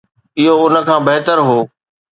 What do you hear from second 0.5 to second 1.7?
ان کان بهتر هو.